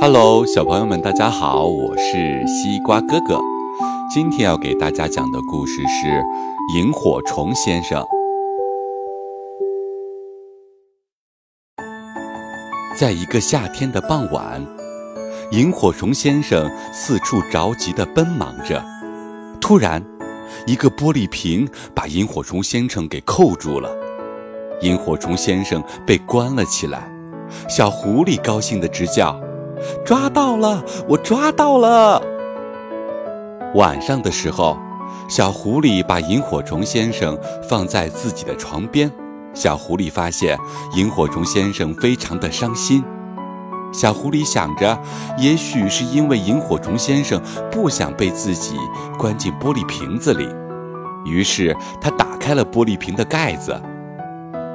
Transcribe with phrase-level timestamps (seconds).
[0.00, 3.38] Hello，小朋友们，大家好，我是西瓜哥哥。
[4.12, 6.08] 今天要给大家讲的故事是
[6.76, 8.02] 《萤火虫先生》。
[12.98, 14.60] 在一个夏天的傍晚，
[15.52, 18.82] 萤火虫先生四处着急地奔忙着。
[19.60, 20.02] 突然，
[20.66, 23.94] 一个玻璃瓶把萤火虫先生给扣住了，
[24.80, 27.06] 萤火虫先生被关了起来。
[27.68, 29.38] 小狐狸高兴地直叫。
[30.06, 30.82] 抓到了！
[31.08, 32.22] 我抓到了！
[33.74, 34.78] 晚上的时候，
[35.28, 37.36] 小狐狸把萤火虫先生
[37.68, 39.10] 放在自己的床边。
[39.52, 40.56] 小狐狸发现
[40.94, 43.04] 萤火虫先生非常的伤心。
[43.92, 44.98] 小狐狸想着，
[45.38, 48.76] 也许是因为萤火虫先生不想被自己
[49.18, 50.48] 关进玻璃瓶子里，
[51.24, 53.80] 于是他打开了玻璃瓶的盖子。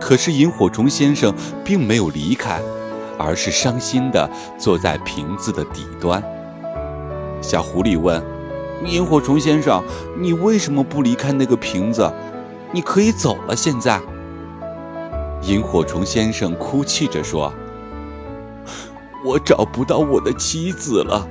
[0.00, 2.60] 可是萤火虫先生并没有离开。
[3.18, 4.28] 而是伤心地
[4.58, 6.22] 坐在瓶子的底端。
[7.40, 8.22] 小狐狸问
[8.84, 9.82] ：“萤火虫先生，
[10.20, 12.12] 你为什么不离开那个瓶子？
[12.72, 13.98] 你可以走了。”现在，
[15.40, 17.50] 萤火虫先生哭泣着说
[19.24, 21.26] ：“我找不到我的妻子了。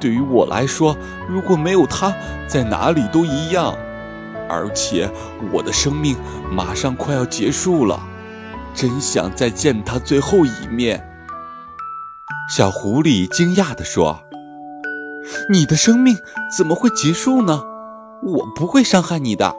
[0.00, 0.96] 对于我来说，
[1.28, 2.12] 如果没有她，
[2.48, 3.74] 在哪里都一样。
[4.48, 5.08] 而且，
[5.52, 6.16] 我的生命
[6.50, 8.00] 马上快要结束了，
[8.74, 11.08] 真想再见她最后一面。”
[12.54, 14.20] 小狐狸惊讶地说
[15.48, 16.16] ：“你的生命
[16.54, 17.62] 怎么会结束呢？
[18.22, 19.56] 我不会伤害你的。”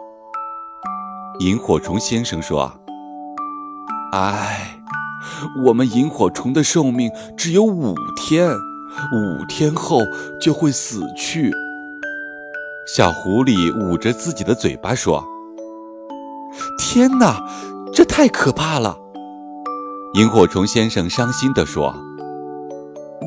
[1.39, 2.71] 萤火虫先生说
[4.13, 4.79] ：“唉，
[5.65, 10.01] 我们萤火虫的寿命只有五天，五天后
[10.39, 11.51] 就会死去。”
[12.95, 15.23] 小狐狸捂着自己的嘴巴说
[16.77, 17.41] ：“天哪，
[17.93, 18.97] 这太可怕了！”
[20.15, 21.95] 萤火虫先生伤心地说。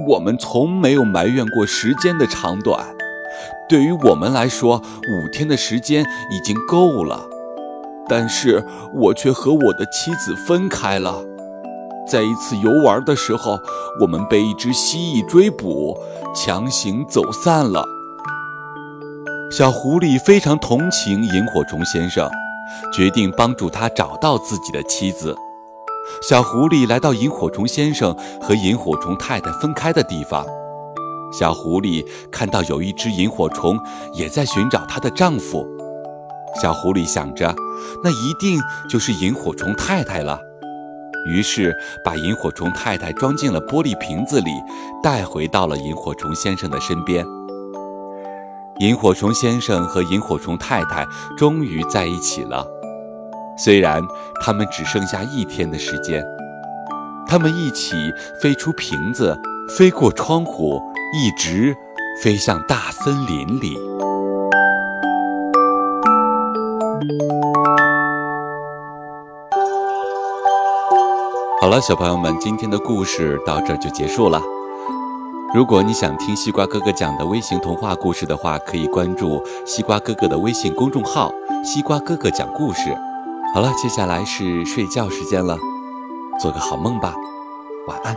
[0.08, 2.94] 我们从没有埋怨过时间的长短，
[3.68, 7.26] 对于我们来说，五天的时间已经够了。
[8.06, 8.62] 但是
[8.94, 11.24] 我却和我的妻子分开了，
[12.06, 13.58] 在一次游玩的时候，
[14.00, 15.96] 我们被一只蜥蜴追捕，
[16.34, 17.84] 强行走散了。
[19.50, 22.28] 小狐狸非常同情萤火虫先生，
[22.92, 25.36] 决定帮助他找到自己的妻子。
[26.28, 30.44] 小狐狸来到萤火虫先生和萤火虫太太分开的地方。
[31.32, 33.78] 小狐狸看到有一只萤火虫
[34.14, 35.66] 也在寻找她的丈夫。
[36.62, 37.54] 小狐狸想着，
[38.02, 40.38] 那一定就是萤火虫太太了。
[41.26, 44.50] 于是把萤火虫太太装进了玻璃瓶子里，
[45.02, 47.24] 带回到了萤火虫先生的身边。
[48.80, 52.66] 萤火虫先生和萤火虫太太终于在一起了。
[53.58, 54.02] 虽然
[54.42, 56.22] 他们只剩下一天的时间，
[57.26, 57.96] 他们一起
[58.40, 59.34] 飞出瓶子，
[59.76, 60.78] 飞过窗户，
[61.14, 61.74] 一直
[62.22, 63.78] 飞向大森林里。
[71.66, 74.40] 好了，小朋友们，今天的故事到这就结束了。
[75.52, 81.32] 如果你想听西瓜哥哥讲的微型童话故事的话，可以关注西瓜哥哥的微信公众号
[81.66, 82.96] “西瓜哥哥讲故事”。
[83.52, 85.58] 好了，接下来是睡觉时间了，
[86.40, 87.12] 做个好梦吧，
[87.88, 88.16] 晚安。